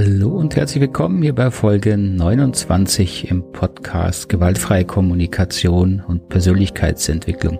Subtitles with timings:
[0.00, 7.58] Hallo und herzlich willkommen hier bei Folge 29 im Podcast Gewaltfreie Kommunikation und Persönlichkeitsentwicklung.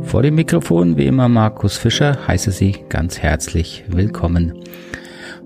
[0.00, 4.54] Vor dem Mikrofon wie immer Markus Fischer heiße Sie ganz herzlich willkommen.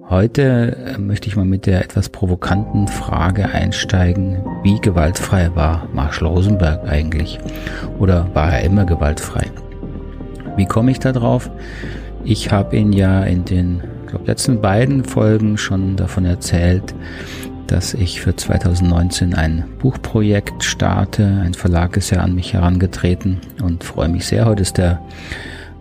[0.09, 6.29] Heute äh, möchte ich mal mit der etwas provokanten Frage einsteigen, wie gewaltfrei war Marshall
[6.29, 7.41] Rosenberg eigentlich?
[7.99, 9.51] Oder war er immer gewaltfrei?
[10.57, 11.51] Wie komme ich da drauf?
[12.23, 13.83] Ich habe ihn ja in den
[14.15, 16.95] glaube, letzten beiden Folgen schon davon erzählt,
[17.67, 21.41] dass ich für 2019 ein Buchprojekt starte.
[21.45, 24.47] Ein Verlag ist ja an mich herangetreten und freue mich sehr.
[24.47, 25.03] Heute ist der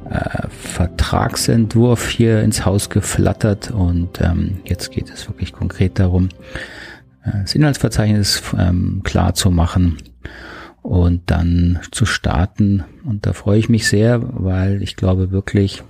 [0.10, 6.30] äh, Vertragsentwurf hier ins Haus geflattert und ähm, jetzt geht es wirklich konkret darum,
[7.24, 9.98] äh, das Inhaltsverzeichnis ähm, klar zu machen
[10.82, 12.84] und dann zu starten.
[13.06, 15.84] Und da freue ich mich sehr, weil ich glaube wirklich,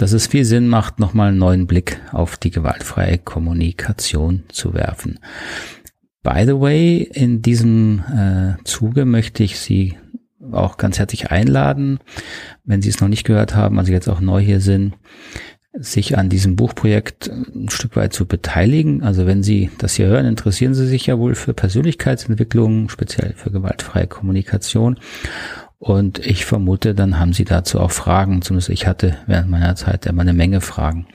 [0.00, 5.18] dass es viel Sinn macht, nochmal einen neuen Blick auf die gewaltfreie Kommunikation zu werfen.
[6.22, 9.98] By the way, in diesem äh, Zuge möchte ich Sie
[10.52, 11.98] auch ganz herzlich einladen,
[12.64, 14.94] wenn Sie es noch nicht gehört haben, also jetzt auch neu hier sind,
[15.74, 19.02] sich an diesem Buchprojekt ein Stück weit zu beteiligen.
[19.02, 23.50] Also wenn Sie das hier hören, interessieren Sie sich ja wohl für Persönlichkeitsentwicklung, speziell für
[23.50, 24.98] gewaltfreie Kommunikation.
[25.80, 28.42] Und ich vermute, dann haben Sie dazu auch Fragen.
[28.42, 31.06] Zumindest ich hatte während meiner Zeit immer eine Menge Fragen.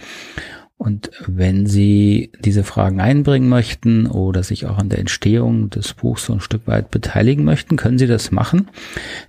[0.77, 6.25] Und wenn Sie diese Fragen einbringen möchten oder sich auch an der Entstehung des Buchs
[6.25, 8.71] so ein Stück weit beteiligen möchten, können Sie das machen.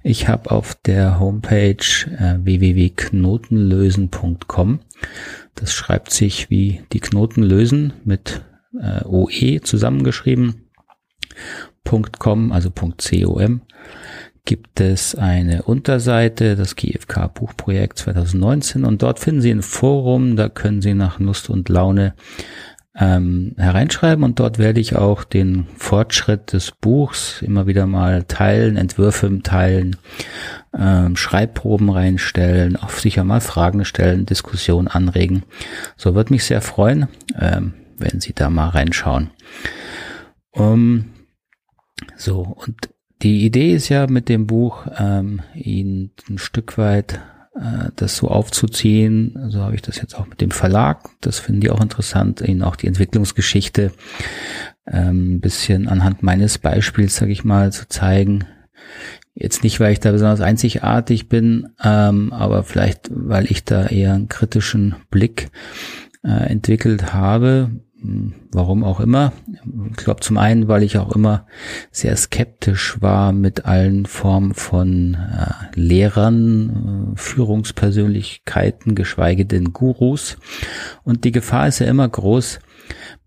[0.03, 1.85] Ich habe auf der Homepage
[2.19, 4.79] äh, www.knotenlösen.com,
[5.55, 8.41] das schreibt sich wie die Knoten lösen mit
[8.81, 10.71] äh, OE zusammengeschrieben,
[11.85, 12.95] .com, also .com,
[14.47, 20.49] gibt es eine Unterseite, das GFK Buchprojekt 2019 und dort finden Sie ein Forum, da
[20.49, 22.15] können Sie nach Lust und Laune
[22.99, 28.77] ähm, hereinschreiben und dort werde ich auch den Fortschritt des Buchs immer wieder mal teilen,
[28.77, 29.97] Entwürfe teilen,
[30.79, 35.43] ähm, Schreibproben reinstellen, auch sicher mal Fragen stellen, Diskussionen anregen.
[35.97, 37.09] So wird mich sehr freuen,
[37.39, 39.31] ähm, wenn Sie da mal reinschauen.
[40.53, 41.11] Um,
[42.17, 42.89] so, und
[43.23, 47.21] die Idee ist ja mit dem Buch, ähm, ihn ein Stück weit
[47.55, 49.49] äh, das so aufzuziehen.
[49.49, 51.09] So habe ich das jetzt auch mit dem Verlag.
[51.21, 53.93] Das finden die auch interessant, ihnen auch die Entwicklungsgeschichte
[54.87, 58.45] ähm, bisschen anhand meines Beispiels, sage ich mal, zu zeigen.
[59.35, 64.15] Jetzt nicht, weil ich da besonders einzigartig bin, ähm, aber vielleicht, weil ich da eher
[64.15, 65.51] einen kritischen Blick
[66.25, 67.71] äh, entwickelt habe,
[68.53, 69.33] Warum auch immer.
[69.91, 71.47] Ich glaube zum einen, weil ich auch immer
[71.91, 80.37] sehr skeptisch war mit allen Formen von äh, Lehrern, äh, Führungspersönlichkeiten, geschweige denn Gurus.
[81.05, 82.61] Und die Gefahr ist ja immer groß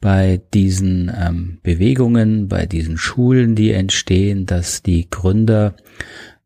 [0.02, 5.76] bei diesen ähm, Bewegungen, bei diesen Schulen, die entstehen, dass die Gründer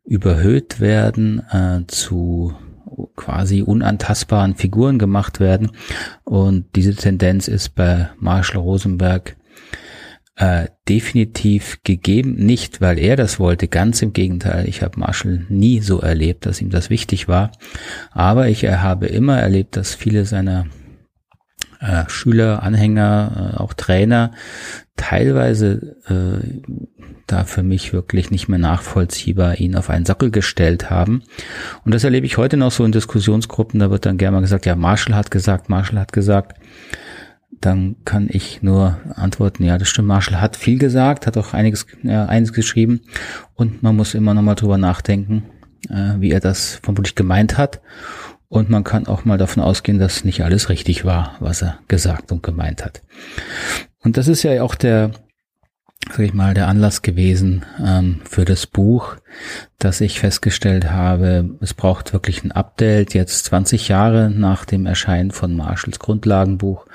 [0.06, 2.54] überhöht werden äh, zu
[3.16, 5.72] quasi unantastbaren Figuren gemacht werden.
[6.24, 9.36] Und diese Tendenz ist bei Marshall Rosenberg
[10.36, 12.36] äh, definitiv gegeben.
[12.36, 14.68] Nicht, weil er das wollte, ganz im Gegenteil.
[14.68, 17.52] Ich habe Marshall nie so erlebt, dass ihm das wichtig war.
[18.12, 20.66] Aber ich habe immer erlebt, dass viele seiner
[21.84, 24.32] äh, Schüler, Anhänger, äh, auch Trainer
[24.96, 26.62] teilweise äh,
[27.28, 31.24] da für mich wirklich nicht mehr nachvollziehbar ihn auf einen Sockel gestellt haben.
[31.84, 34.66] Und das erlebe ich heute noch so in Diskussionsgruppen, da wird dann gerne mal gesagt,
[34.66, 36.58] ja, Marshall hat gesagt, Marshall hat gesagt.
[37.62, 41.86] Dann kann ich nur antworten, ja, das stimmt, Marshall hat viel gesagt, hat auch einiges,
[42.04, 43.02] ja, einiges geschrieben
[43.56, 45.44] und man muss immer noch mal drüber nachdenken,
[45.90, 47.80] äh, wie er das vermutlich gemeint hat.
[48.54, 52.32] Und man kann auch mal davon ausgehen, dass nicht alles richtig war, was er gesagt
[52.32, 53.02] und gemeint hat.
[54.04, 55.10] Und das ist ja auch der,
[56.12, 59.16] sag ich mal, der Anlass gewesen ähm, für das Buch,
[59.80, 63.16] dass ich festgestellt habe, es braucht wirklich ein Update.
[63.16, 66.86] Jetzt 20 Jahre nach dem Erscheinen von Marshalls Grundlagenbuch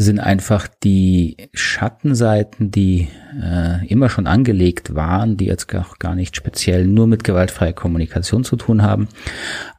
[0.00, 3.08] sind einfach die Schattenseiten, die
[3.42, 8.44] äh, immer schon angelegt waren, die jetzt auch gar nicht speziell nur mit gewaltfreier Kommunikation
[8.44, 9.08] zu tun haben,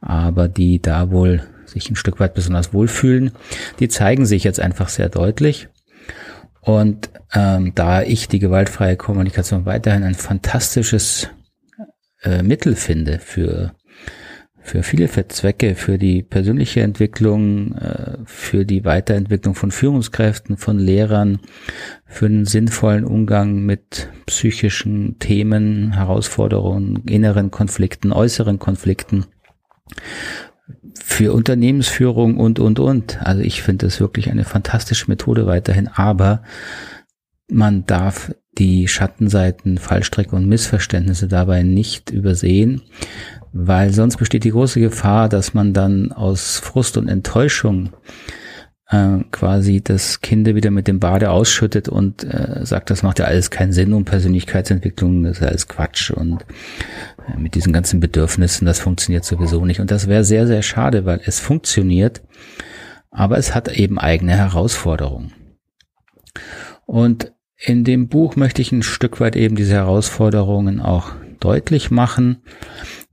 [0.02, 3.30] aber die da wohl sich ein Stück weit besonders wohlfühlen,
[3.78, 5.68] die zeigen sich jetzt einfach sehr deutlich.
[6.60, 11.30] Und ähm, da ich die gewaltfreie Kommunikation weiterhin ein fantastisches
[12.22, 13.72] äh, Mittel finde für
[14.70, 21.40] für viele Zwecke, für die persönliche Entwicklung, äh, für die Weiterentwicklung von Führungskräften, von Lehrern,
[22.06, 29.26] für einen sinnvollen Umgang mit psychischen Themen, Herausforderungen, inneren Konflikten, äußeren Konflikten,
[31.02, 33.20] für Unternehmensführung und, und, und.
[33.22, 36.44] Also ich finde das wirklich eine fantastische Methode weiterhin, aber
[37.48, 42.82] man darf die Schattenseiten, Fallstrecke und Missverständnisse dabei nicht übersehen,
[43.52, 47.90] weil sonst besteht die große Gefahr, dass man dann aus Frust und Enttäuschung
[48.90, 53.24] äh, quasi das Kind wieder mit dem Bade ausschüttet und äh, sagt, das macht ja
[53.24, 56.44] alles keinen Sinn und Persönlichkeitsentwicklung, das ist alles Quatsch und
[57.26, 59.80] äh, mit diesen ganzen Bedürfnissen, das funktioniert sowieso nicht.
[59.80, 62.20] Und das wäre sehr, sehr schade, weil es funktioniert,
[63.10, 65.32] aber es hat eben eigene Herausforderungen.
[66.84, 72.38] Und in dem Buch möchte ich ein Stück weit eben diese Herausforderungen auch deutlich machen.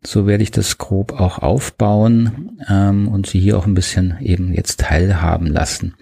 [0.06, 4.54] So werde ich das grob auch aufbauen ähm, und Sie hier auch ein bisschen eben
[4.54, 5.96] jetzt teilhaben lassen.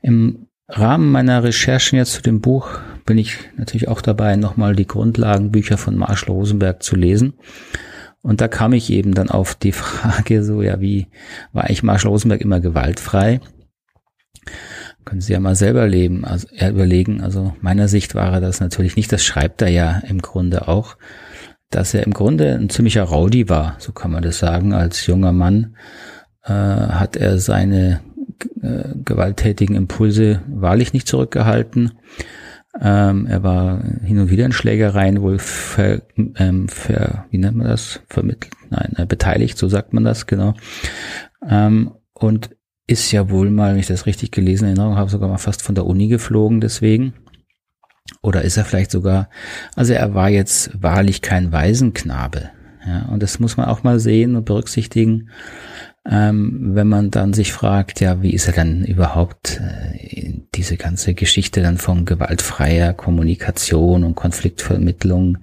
[0.00, 2.68] Im Rahmen meiner Recherchen jetzt zu dem Buch
[3.04, 7.34] bin ich natürlich auch dabei, nochmal die Grundlagenbücher von Marshall Rosenberg zu lesen.
[8.22, 11.08] Und da kam ich eben dann auf die Frage, so ja, wie
[11.52, 13.40] war eigentlich Marshall Rosenberg immer gewaltfrei?
[15.12, 17.20] Können Sie ja mal selber leben, also überlegen.
[17.20, 19.12] Also meiner Sicht war er das natürlich nicht.
[19.12, 20.96] Das schreibt er ja im Grunde auch,
[21.68, 24.72] dass er im Grunde ein ziemlicher Rowdy war, so kann man das sagen.
[24.72, 25.76] Als junger Mann
[26.44, 28.00] äh, hat er seine
[28.62, 31.92] äh, gewalttätigen Impulse wahrlich nicht zurückgehalten.
[32.80, 36.00] Ähm, er war hin und wieder in Schlägereien wohl ver,
[36.36, 38.00] ähm, ver, wie nennt man das?
[38.08, 40.54] Vermittelt, nein, äh, beteiligt, so sagt man das, genau.
[41.46, 42.48] Ähm, und
[42.92, 45.62] ist ja wohl mal, wenn ich das richtig gelesen in Erinnerung habe, sogar mal fast
[45.62, 47.14] von der Uni geflogen deswegen.
[48.22, 49.28] Oder ist er vielleicht sogar,
[49.74, 52.50] also er war jetzt wahrlich kein Waisenknabe.
[52.86, 55.30] Ja, und das muss man auch mal sehen und berücksichtigen,
[56.08, 61.14] ähm, wenn man dann sich fragt, ja, wie ist er dann überhaupt äh, diese ganze
[61.14, 65.38] Geschichte dann von gewaltfreier Kommunikation und Konfliktvermittlung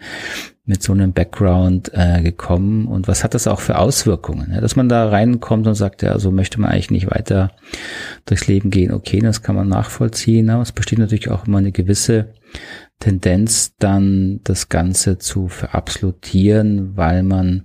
[0.66, 4.52] mit so einem Background äh, gekommen und was hat das auch für Auswirkungen?
[4.54, 7.52] Ja, dass man da reinkommt und sagt, ja, so möchte man eigentlich nicht weiter
[8.26, 8.92] durchs Leben gehen.
[8.92, 12.34] Okay, das kann man nachvollziehen, aber es besteht natürlich auch immer eine gewisse
[13.00, 17.64] Tendenz, dann das Ganze zu verabsolutieren, weil man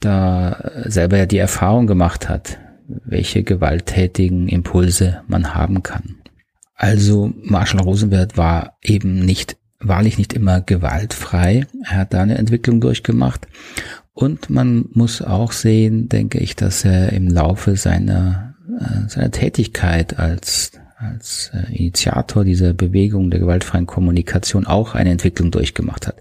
[0.00, 6.16] da selber ja die Erfahrung gemacht hat, welche gewalttätigen Impulse man haben kann.
[6.74, 11.66] Also Marshall Rosenberg war eben nicht wahrlich nicht immer gewaltfrei.
[11.84, 13.46] Er hat da eine Entwicklung durchgemacht.
[14.12, 20.18] Und man muss auch sehen, denke ich, dass er im Laufe seiner, äh, seiner Tätigkeit
[20.18, 26.16] als, als äh, Initiator dieser Bewegung der gewaltfreien Kommunikation auch eine Entwicklung durchgemacht hat.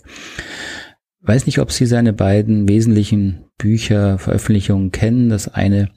[1.21, 5.29] Weiß nicht, ob Sie seine beiden wesentlichen Bücher, Veröffentlichungen kennen.
[5.29, 5.91] Das eine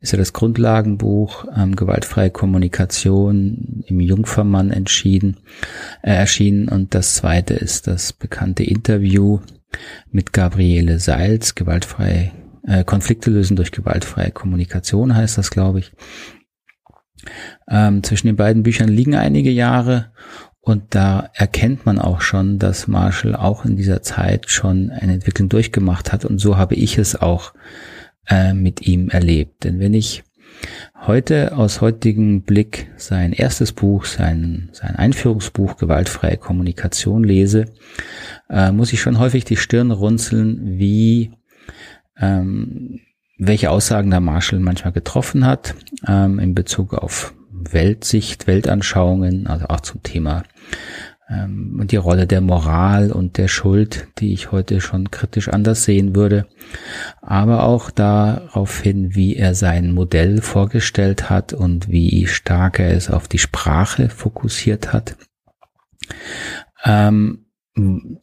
[0.00, 5.38] ist ja das Grundlagenbuch ähm, Gewaltfreie Kommunikation im Jungfermann entschieden,
[6.02, 9.40] äh, erschienen und das zweite ist das bekannte Interview
[10.10, 12.32] mit Gabriele Seils, gewaltfreie
[12.64, 15.92] äh, Konflikte lösen durch gewaltfreie Kommunikation heißt das, glaube ich.
[17.68, 20.12] Ähm, zwischen den beiden Büchern liegen einige Jahre
[20.68, 25.48] und da erkennt man auch schon, dass Marshall auch in dieser Zeit schon eine Entwicklung
[25.48, 27.54] durchgemacht hat und so habe ich es auch
[28.28, 29.64] äh, mit ihm erlebt.
[29.64, 30.24] Denn wenn ich
[31.06, 37.64] heute aus heutigem Blick sein erstes Buch, sein, sein Einführungsbuch Gewaltfreie Kommunikation lese,
[38.50, 41.32] äh, muss ich schon häufig die Stirn runzeln, wie
[42.18, 43.00] ähm,
[43.38, 45.74] welche Aussagen da Marshall manchmal getroffen hat
[46.06, 47.32] ähm, in Bezug auf
[47.70, 50.44] Weltsicht, Weltanschauungen, also auch zum Thema
[51.30, 56.16] ähm, die Rolle der Moral und der Schuld, die ich heute schon kritisch anders sehen
[56.16, 56.46] würde,
[57.20, 63.10] aber auch darauf hin, wie er sein Modell vorgestellt hat und wie stark er es
[63.10, 65.16] auf die Sprache fokussiert hat,
[66.84, 67.46] ähm,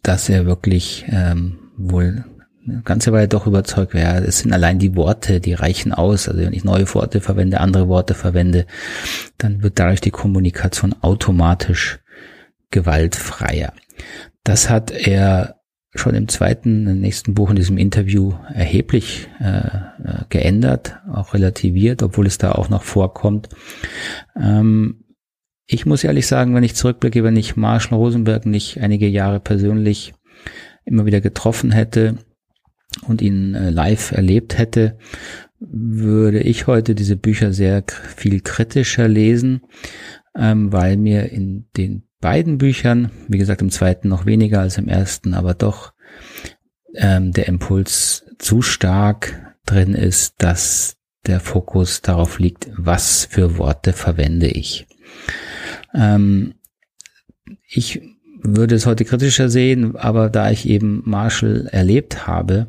[0.02, 2.26] dass er wirklich ähm, wohl
[2.68, 6.28] eine ganze Weile doch überzeugt wäre, es sind allein die Worte, die reichen aus.
[6.28, 8.66] Also wenn ich neue Worte verwende, andere Worte verwende,
[9.38, 12.00] dann wird dadurch die Kommunikation automatisch
[12.72, 13.74] gewaltfreier.
[14.44, 15.62] Das hat er
[15.94, 22.04] schon im zweiten, im nächsten Buch in diesem Interview erheblich äh, äh, geändert, auch relativiert,
[22.04, 23.50] obwohl es da auch noch vorkommt.
[24.36, 25.06] Ähm,
[25.68, 30.14] ich muss ehrlich sagen, wenn ich zurückblicke, wenn ich Marshall Rosenberg nicht einige Jahre persönlich
[30.84, 32.18] immer wieder getroffen hätte
[33.08, 34.98] und ihn äh, live erlebt hätte,
[35.60, 37.84] würde ich heute diese Bücher sehr
[38.16, 39.62] viel kritischer lesen,
[40.36, 44.88] ähm, weil mir in den beiden Büchern, wie gesagt im zweiten noch weniger als im
[44.88, 45.94] ersten, aber doch
[46.96, 53.94] ähm, der Impuls zu stark drin ist, dass der Fokus darauf liegt, was für Worte
[53.94, 54.88] verwende ich.
[55.94, 56.56] Ähm,
[57.68, 58.02] ich
[58.48, 62.68] würde es heute kritischer sehen, aber da ich eben Marshall erlebt habe,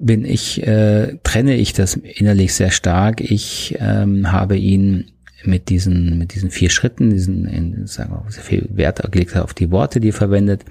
[0.00, 3.20] bin ich, äh, trenne ich das innerlich sehr stark.
[3.20, 5.10] Ich ähm, habe ihn
[5.44, 9.54] mit diesen, mit diesen vier Schritten, diesen, in, sagen wir, sehr viel Wert gelegt auf
[9.54, 10.64] die Worte, die er verwendet,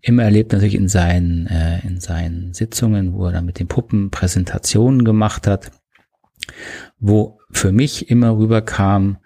[0.00, 4.10] immer erlebt natürlich in seinen, äh, in seinen Sitzungen, wo er dann mit den Puppen
[4.10, 5.70] Präsentationen gemacht hat,
[6.98, 9.18] wo für mich immer rüberkam,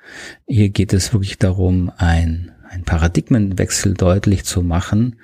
[0.47, 5.17] hier geht es wirklich darum, ein, ein Paradigmenwechsel deutlich zu machen,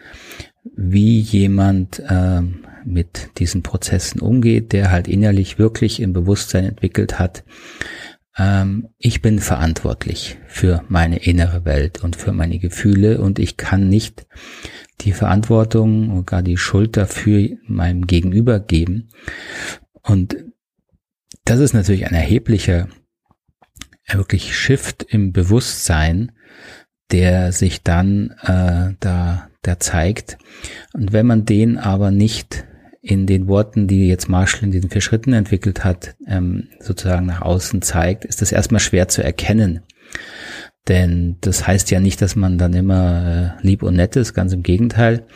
[0.76, 2.42] wie jemand äh,
[2.84, 7.44] mit diesen Prozessen umgeht, der halt innerlich wirklich im Bewusstsein entwickelt hat,
[8.36, 13.88] ähm, ich bin verantwortlich für meine innere Welt und für meine Gefühle und ich kann
[13.88, 14.26] nicht
[15.00, 19.08] die Verantwortung und gar die Schuld dafür meinem Gegenüber geben.
[20.02, 20.36] Und
[21.44, 22.88] das ist natürlich ein erheblicher,
[24.10, 26.32] wirklich Shift im Bewusstsein,
[27.10, 30.38] der sich dann äh, da, da zeigt.
[30.92, 32.64] Und wenn man den aber nicht
[33.00, 37.42] in den Worten, die jetzt Marshall in diesen vier Schritten entwickelt hat, ähm, sozusagen nach
[37.42, 39.80] außen zeigt, ist das erstmal schwer zu erkennen.
[40.88, 44.52] Denn das heißt ja nicht, dass man dann immer äh, lieb und nett ist, ganz
[44.52, 45.26] im Gegenteil,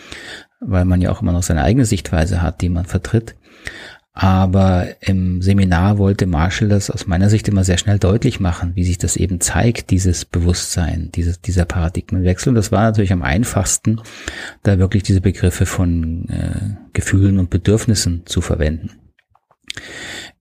[0.60, 3.34] weil man ja auch immer noch seine eigene Sichtweise hat, die man vertritt.
[4.18, 8.82] Aber im Seminar wollte Marshall das aus meiner Sicht immer sehr schnell deutlich machen, wie
[8.82, 12.48] sich das eben zeigt, dieses Bewusstsein, dieses, dieser Paradigmenwechsel.
[12.48, 14.00] Und das war natürlich am einfachsten,
[14.62, 18.92] da wirklich diese Begriffe von äh, Gefühlen und Bedürfnissen zu verwenden.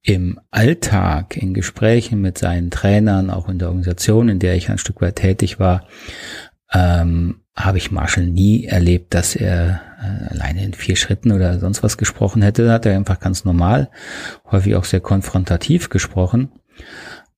[0.04, 4.78] Im Alltag, in Gesprächen mit seinen Trainern, auch in der Organisation, in der ich ein
[4.78, 5.86] Stück weit tätig war,
[6.72, 9.82] ähm, habe ich Marshall nie erlebt, dass er
[10.30, 12.72] alleine in vier Schritten oder sonst was gesprochen hätte.
[12.72, 13.90] Hat er einfach ganz normal,
[14.52, 16.52] häufig auch sehr konfrontativ gesprochen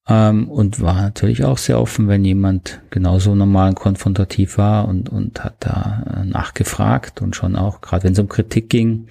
[0.08, 5.10] ähm, und war natürlich auch sehr offen, wenn jemand genauso normal und konfrontativ war und,
[5.10, 9.08] und hat da äh, nachgefragt und schon auch, gerade wenn es um Kritik ging,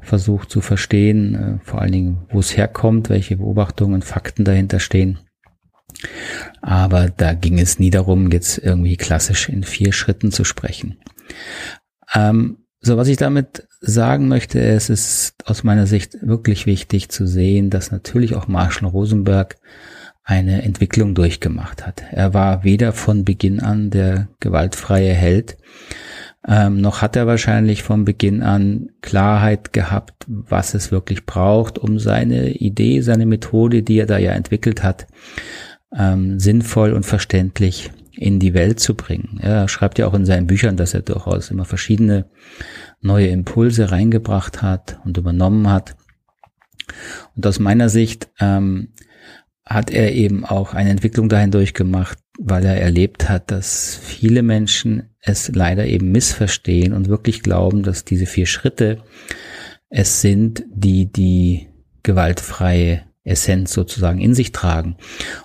[0.00, 5.18] versucht zu verstehen, äh, vor allen Dingen, wo es herkommt, welche Beobachtungen, Fakten dahinter stehen.
[6.62, 10.98] Aber da ging es nie darum, jetzt irgendwie klassisch in vier Schritten zu sprechen.
[12.14, 17.26] Ähm, so, was ich damit sagen möchte, es ist aus meiner Sicht wirklich wichtig zu
[17.26, 19.56] sehen, dass natürlich auch Marshall Rosenberg
[20.24, 22.02] eine Entwicklung durchgemacht hat.
[22.10, 25.56] Er war weder von Beginn an der gewaltfreie Held,
[26.46, 31.98] ähm, noch hat er wahrscheinlich von Beginn an Klarheit gehabt, was es wirklich braucht, um
[31.98, 35.06] seine Idee, seine Methode, die er da ja entwickelt hat,
[35.94, 39.38] ähm, sinnvoll und verständlich in die Welt zu bringen.
[39.40, 42.26] Er schreibt ja auch in seinen Büchern, dass er durchaus immer verschiedene
[43.00, 45.96] neue Impulse reingebracht hat und übernommen hat.
[47.36, 48.88] Und aus meiner Sicht ähm,
[49.64, 55.10] hat er eben auch eine Entwicklung dahin durchgemacht, weil er erlebt hat, dass viele Menschen
[55.20, 59.02] es leider eben missverstehen und wirklich glauben, dass diese vier Schritte
[59.88, 61.68] es sind, die die
[62.02, 64.96] gewaltfreie Essenz sozusagen in sich tragen.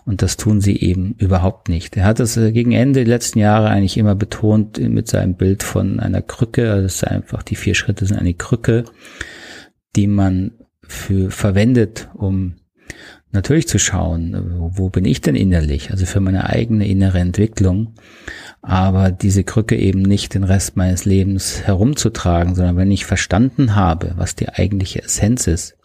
[0.05, 1.97] Und das tun sie eben überhaupt nicht.
[1.97, 5.63] Er hat das äh, gegen Ende der letzten Jahre eigentlich immer betont mit seinem Bild
[5.63, 6.71] von einer Krücke.
[6.71, 8.85] Also es ist einfach, die vier Schritte sind eine Krücke,
[9.95, 10.51] die man
[10.87, 12.55] für verwendet, um
[13.31, 17.95] natürlich zu schauen, wo bin ich denn innerlich, also für meine eigene innere Entwicklung,
[18.61, 24.13] aber diese Krücke eben nicht den Rest meines Lebens herumzutragen, sondern wenn ich verstanden habe,
[24.15, 25.75] was die eigentliche Essenz ist,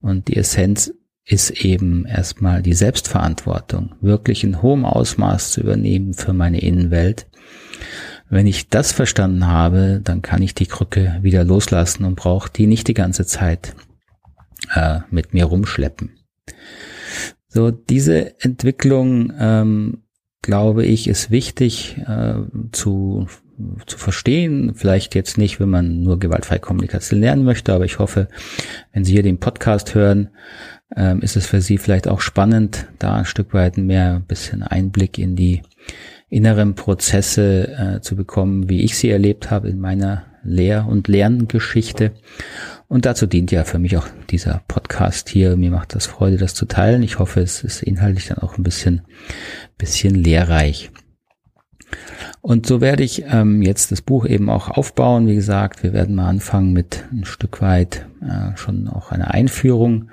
[0.00, 0.92] und die Essenz
[1.26, 7.26] ist eben erstmal die Selbstverantwortung, wirklich in hohem Ausmaß zu übernehmen für meine Innenwelt.
[8.28, 12.66] Wenn ich das verstanden habe, dann kann ich die Krücke wieder loslassen und brauche die
[12.66, 13.74] nicht die ganze Zeit
[14.74, 16.10] äh, mit mir rumschleppen.
[17.48, 20.02] So, diese Entwicklung, ähm,
[20.42, 22.34] glaube ich, ist wichtig äh,
[22.72, 23.28] zu,
[23.86, 24.74] zu verstehen.
[24.74, 28.28] Vielleicht jetzt nicht, wenn man nur gewaltfreie Kommunikation lernen möchte, aber ich hoffe,
[28.92, 30.30] wenn Sie hier den Podcast hören,
[30.96, 34.62] ähm, ist es für Sie vielleicht auch spannend, da ein Stück weit mehr ein bisschen
[34.62, 35.62] Einblick in die
[36.28, 42.12] inneren Prozesse äh, zu bekommen, wie ich sie erlebt habe in meiner Lehr- und Lerngeschichte.
[42.88, 45.56] Und dazu dient ja für mich auch dieser Podcast hier.
[45.56, 47.02] Mir macht das Freude, das zu teilen.
[47.02, 49.02] Ich hoffe, es ist inhaltlich dann auch ein bisschen,
[49.78, 50.90] bisschen lehrreich.
[52.40, 55.26] Und so werde ich ähm, jetzt das Buch eben auch aufbauen.
[55.26, 60.10] Wie gesagt, wir werden mal anfangen mit ein Stück weit äh, schon auch einer Einführung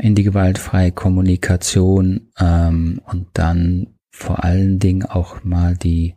[0.00, 6.14] in die gewaltfreie Kommunikation ähm, und dann vor allen Dingen auch mal die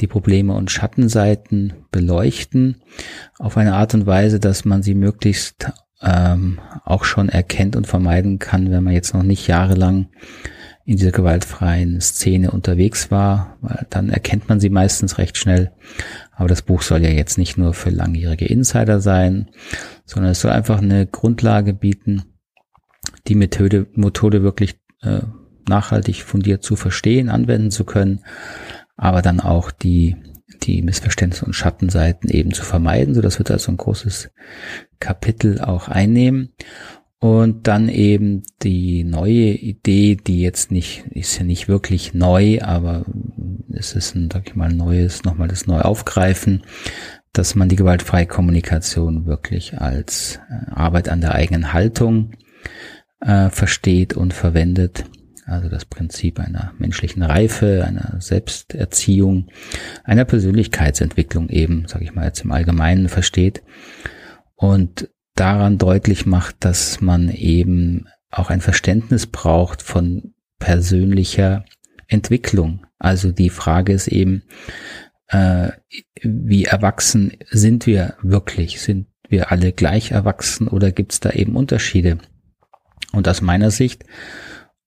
[0.00, 2.82] die Probleme und Schattenseiten beleuchten
[3.38, 8.38] auf eine Art und Weise, dass man sie möglichst ähm, auch schon erkennt und vermeiden
[8.38, 10.08] kann, wenn man jetzt noch nicht jahrelang
[10.84, 15.70] in dieser gewaltfreien Szene unterwegs war, weil dann erkennt man sie meistens recht schnell.
[16.32, 19.50] Aber das Buch soll ja jetzt nicht nur für langjährige Insider sein,
[20.04, 22.31] sondern es soll einfach eine Grundlage bieten,
[23.26, 25.22] die Methode, Methode wirklich äh,
[25.68, 28.24] nachhaltig fundiert zu verstehen, anwenden zu können,
[28.96, 30.16] aber dann auch die,
[30.62, 33.14] die Missverständnisse und Schattenseiten eben zu vermeiden.
[33.14, 34.30] So, das wird also ein großes
[35.00, 36.52] Kapitel auch einnehmen.
[37.18, 43.04] Und dann eben die neue Idee, die jetzt nicht, ist ja nicht wirklich neu, aber
[43.72, 46.64] es ist ein, sag ich mal, neues, nochmal das neu aufgreifen,
[47.32, 52.32] dass man die gewaltfreie Kommunikation wirklich als äh, Arbeit an der eigenen Haltung
[53.20, 55.04] äh, versteht und verwendet.
[55.44, 59.50] Also das Prinzip einer menschlichen Reife, einer Selbsterziehung,
[60.04, 63.62] einer Persönlichkeitsentwicklung eben, sage ich mal jetzt im Allgemeinen versteht.
[64.54, 71.64] Und daran deutlich macht, dass man eben auch ein Verständnis braucht von persönlicher
[72.06, 72.86] Entwicklung.
[72.98, 74.44] Also die Frage ist eben,
[75.28, 75.70] äh,
[76.22, 78.80] wie erwachsen sind wir wirklich?
[78.80, 82.18] Sind wir alle gleich erwachsen oder gibt es da eben Unterschiede?
[83.12, 84.04] Und aus meiner Sicht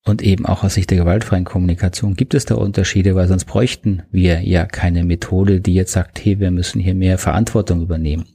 [0.03, 4.03] und eben auch aus Sicht der gewaltfreien Kommunikation gibt es da Unterschiede, weil sonst bräuchten
[4.11, 8.25] wir ja keine Methode, die jetzt sagt, hey, wir müssen hier mehr Verantwortung übernehmen.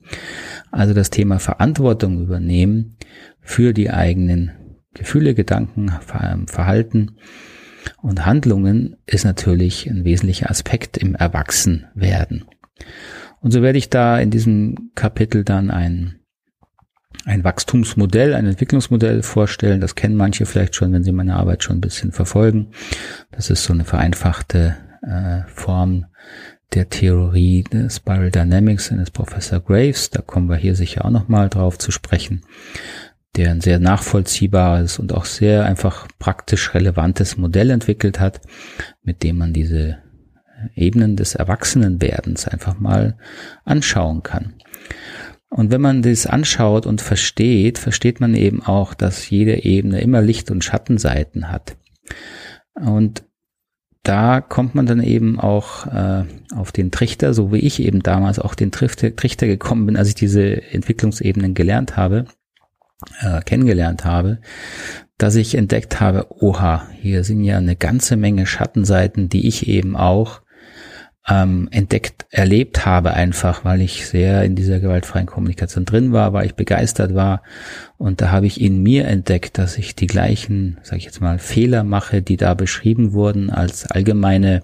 [0.72, 2.96] Also das Thema Verantwortung übernehmen
[3.40, 4.52] für die eigenen
[4.94, 5.92] Gefühle, Gedanken,
[6.46, 7.16] Verhalten
[8.02, 12.44] und Handlungen ist natürlich ein wesentlicher Aspekt im Erwachsenwerden.
[13.40, 16.19] Und so werde ich da in diesem Kapitel dann ein,
[17.24, 19.80] ein Wachstumsmodell, ein Entwicklungsmodell vorstellen.
[19.80, 22.70] Das kennen manche vielleicht schon, wenn sie meine Arbeit schon ein bisschen verfolgen.
[23.30, 26.06] Das ist so eine vereinfachte äh, Form
[26.72, 30.10] der Theorie des Spiral Dynamics eines Professor Graves.
[30.10, 32.42] Da kommen wir hier sicher auch nochmal drauf zu sprechen,
[33.36, 38.40] der ein sehr nachvollziehbares und auch sehr einfach praktisch relevantes Modell entwickelt hat,
[39.02, 39.98] mit dem man diese
[40.74, 43.16] Ebenen des Erwachsenenwerdens einfach mal
[43.64, 44.54] anschauen kann.
[45.50, 50.22] Und wenn man das anschaut und versteht, versteht man eben auch, dass jede Ebene immer
[50.22, 51.76] Licht- und Schattenseiten hat.
[52.74, 53.24] Und
[54.04, 56.24] da kommt man dann eben auch äh,
[56.54, 59.10] auf den Trichter, so wie ich eben damals auch den Trichter,
[59.46, 62.26] gekommen bin, als ich diese Entwicklungsebenen gelernt habe,
[63.20, 64.40] äh, kennengelernt habe,
[65.18, 69.96] dass ich entdeckt habe, oha, hier sind ja eine ganze Menge Schattenseiten, die ich eben
[69.96, 70.40] auch
[71.28, 76.46] ähm, entdeckt, erlebt habe, einfach weil ich sehr in dieser gewaltfreien Kommunikation drin war, weil
[76.46, 77.42] ich begeistert war.
[77.98, 81.38] Und da habe ich in mir entdeckt, dass ich die gleichen, sage ich jetzt mal,
[81.38, 84.62] Fehler mache, die da beschrieben wurden als allgemeine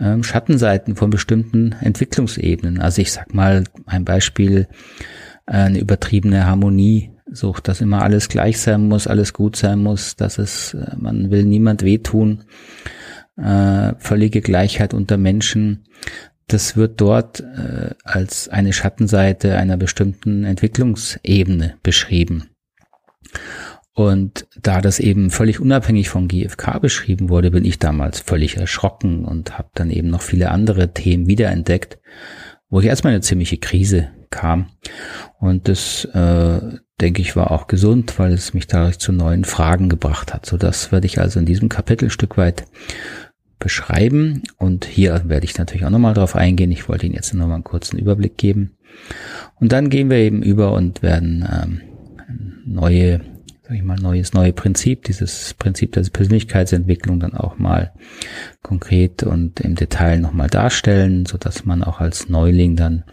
[0.00, 2.80] ähm, Schattenseiten von bestimmten Entwicklungsebenen.
[2.80, 4.68] Also ich sag mal ein Beispiel,
[5.46, 10.14] äh, eine übertriebene Harmonie sucht, dass immer alles gleich sein muss, alles gut sein muss,
[10.14, 12.44] dass es, äh, man will niemand wehtun
[13.36, 15.84] äh, völlige Gleichheit unter Menschen,
[16.48, 22.50] das wird dort äh, als eine Schattenseite einer bestimmten Entwicklungsebene beschrieben.
[23.94, 29.24] Und da das eben völlig unabhängig von GFK beschrieben wurde, bin ich damals völlig erschrocken
[29.24, 31.98] und habe dann eben noch viele andere Themen wiederentdeckt,
[32.68, 34.68] wo ich erstmal eine ziemliche Krise kam.
[35.38, 36.60] Und das, äh,
[37.00, 40.44] denke ich, war auch gesund, weil es mich dadurch zu neuen Fragen gebracht hat.
[40.44, 42.66] So das werde ich also in diesem Kapitel Stück weit
[43.58, 44.42] beschreiben.
[44.58, 46.70] Und hier werde ich natürlich auch nochmal drauf eingehen.
[46.70, 48.76] Ich wollte Ihnen jetzt nochmal einen kurzen Überblick geben.
[49.60, 51.80] Und dann gehen wir eben über und werden ähm,
[52.64, 53.20] neue,
[53.62, 57.92] sag ich mal, neues, neue Prinzip, dieses Prinzip der Persönlichkeitsentwicklung dann auch mal
[58.62, 63.04] konkret und im Detail nochmal darstellen, so dass man auch als Neuling dann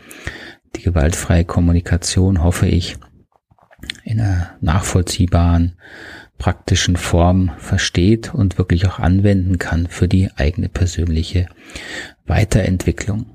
[0.75, 2.97] die gewaltfreie Kommunikation, hoffe ich,
[4.03, 5.73] in einer nachvollziehbaren
[6.37, 11.47] praktischen Form versteht und wirklich auch anwenden kann für die eigene persönliche
[12.25, 13.25] Weiterentwicklung.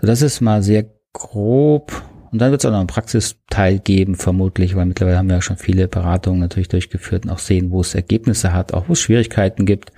[0.00, 2.02] So, das ist mal sehr grob.
[2.30, 5.42] Und dann wird es auch noch einen Praxisteil geben, vermutlich, weil mittlerweile haben wir ja
[5.42, 9.00] schon viele Beratungen natürlich durchgeführt und auch sehen, wo es Ergebnisse hat, auch wo es
[9.00, 9.92] Schwierigkeiten gibt.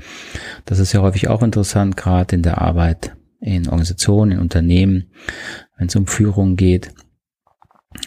[0.67, 5.11] Das ist ja häufig auch interessant, gerade in der Arbeit in Organisationen, in Unternehmen,
[5.79, 6.93] wenn es um Führung geht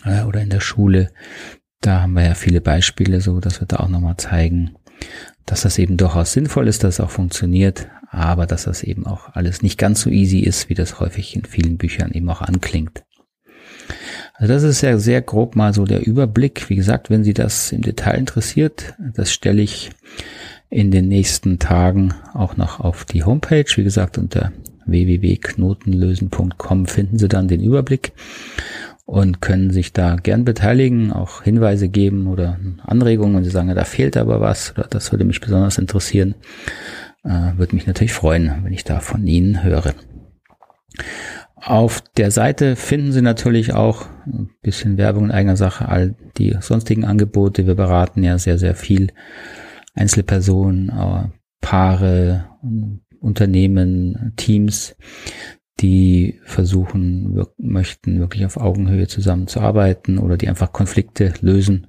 [0.06, 1.12] äh, oder in der Schule,
[1.82, 4.76] da haben wir ja viele Beispiele, so dass wir da auch nochmal zeigen,
[5.46, 9.30] dass das eben durchaus sinnvoll ist, dass es auch funktioniert, aber dass das eben auch
[9.34, 13.04] alles nicht ganz so easy ist, wie das häufig in vielen Büchern eben auch anklingt.
[14.34, 16.70] Also das ist ja sehr grob mal so der Überblick.
[16.70, 19.90] Wie gesagt, wenn Sie das im Detail interessiert, das stelle ich
[20.70, 23.66] in den nächsten Tagen auch noch auf die Homepage.
[23.76, 24.52] Wie gesagt, unter
[24.86, 28.14] www.knotenlösen.com finden Sie dann den Überblick.
[29.10, 33.84] Und können sich da gern beteiligen, auch Hinweise geben oder Anregungen, wenn sie sagen, da
[33.84, 36.36] fehlt aber was oder das würde mich besonders interessieren.
[37.24, 39.96] Äh, würde mich natürlich freuen, wenn ich da von Ihnen höre.
[41.56, 46.56] Auf der Seite finden Sie natürlich auch ein bisschen Werbung in eigener Sache, all die
[46.60, 47.66] sonstigen Angebote.
[47.66, 49.08] Wir beraten ja sehr, sehr viel
[49.96, 51.30] Einzelpersonen, äh,
[51.62, 52.46] Paare,
[53.20, 54.96] Unternehmen, Teams,
[55.80, 61.88] die versuchen, möchten wirklich auf Augenhöhe zusammenzuarbeiten oder die einfach Konflikte lösen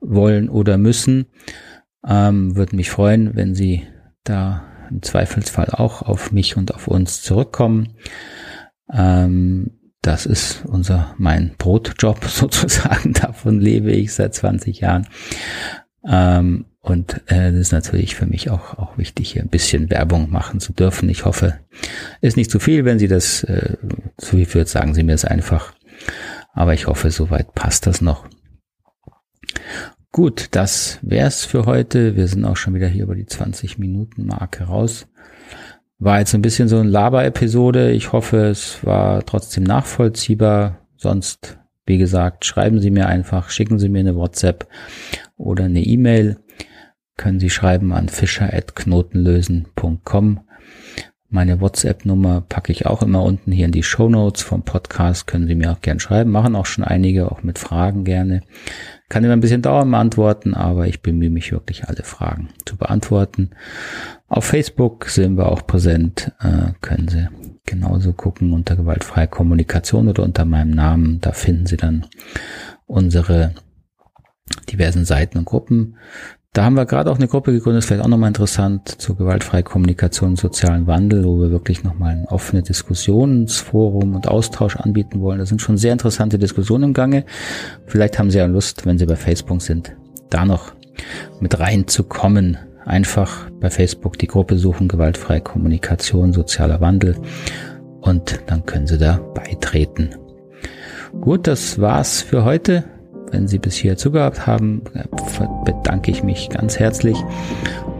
[0.00, 1.26] wollen oder müssen.
[2.06, 3.82] Ähm, Würde mich freuen, wenn Sie
[4.24, 7.94] da im Zweifelsfall auch auf mich und auf uns zurückkommen.
[8.92, 13.12] Ähm, das ist unser, mein Brotjob sozusagen.
[13.12, 15.06] Davon lebe ich seit 20 Jahren.
[16.04, 20.30] Ähm, und äh, das ist natürlich für mich auch, auch wichtig, hier ein bisschen Werbung
[20.30, 21.08] machen zu dürfen.
[21.10, 21.58] Ich hoffe,
[22.20, 23.76] ist nicht zu viel, wenn Sie das äh,
[24.16, 25.74] zu viel führt, sagen Sie mir es einfach.
[26.52, 28.26] Aber ich hoffe, soweit passt das noch.
[30.10, 32.16] Gut, das wär's für heute.
[32.16, 35.06] Wir sind auch schon wieder hier über die 20 Minuten Marke raus.
[35.98, 37.92] War jetzt ein bisschen so ein Laber-Episode.
[37.92, 40.86] Ich hoffe, es war trotzdem nachvollziehbar.
[40.96, 44.66] Sonst, wie gesagt, schreiben Sie mir einfach, schicken Sie mir eine WhatsApp
[45.36, 46.38] oder eine E-Mail.
[47.20, 50.40] Können Sie schreiben an fischer.knotenlösen.com.
[51.28, 55.26] Meine WhatsApp-Nummer packe ich auch immer unten hier in die Show Notes vom Podcast.
[55.26, 56.30] Können Sie mir auch gern schreiben.
[56.30, 58.40] Machen auch schon einige, auch mit Fragen gerne.
[59.10, 62.78] Kann immer ein bisschen dauern im Antworten, aber ich bemühe mich wirklich alle Fragen zu
[62.78, 63.50] beantworten.
[64.26, 66.32] Auf Facebook sind wir auch präsent.
[66.40, 67.28] Äh, können Sie
[67.66, 71.20] genauso gucken unter gewaltfreie Kommunikation oder unter meinem Namen.
[71.20, 72.06] Da finden Sie dann
[72.86, 73.52] unsere
[74.70, 75.96] diversen Seiten und Gruppen.
[76.52, 80.30] Da haben wir gerade auch eine Gruppe gegründet, vielleicht auch nochmal interessant, zur gewaltfreien Kommunikation
[80.30, 85.38] und sozialen Wandel, wo wir wirklich nochmal ein offenes Diskussionsforum und Austausch anbieten wollen.
[85.38, 87.24] Da sind schon sehr interessante Diskussionen im Gange.
[87.86, 89.94] Vielleicht haben Sie ja Lust, wenn Sie bei Facebook sind,
[90.28, 90.72] da noch
[91.38, 92.58] mit reinzukommen.
[92.84, 97.16] Einfach bei Facebook die Gruppe suchen, gewaltfreie Kommunikation, sozialer Wandel
[98.00, 100.16] und dann können Sie da beitreten.
[101.20, 102.99] Gut, das war's für heute.
[103.30, 104.82] Wenn Sie bis hier zugehört haben,
[105.64, 107.16] bedanke ich mich ganz herzlich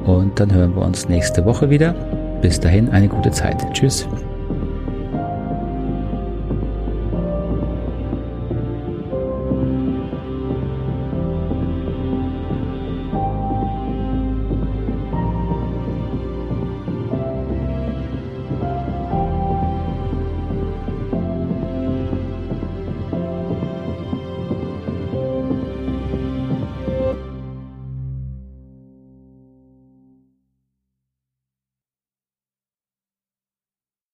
[0.04, 1.94] und dann hören wir uns nächste Woche wieder.
[2.42, 3.64] Bis dahin eine gute Zeit.
[3.72, 4.08] Tschüss.